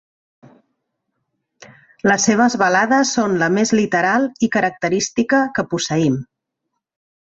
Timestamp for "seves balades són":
2.31-3.39